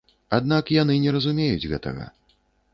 [0.37, 2.11] Аднак яны не разумеюць гэтага.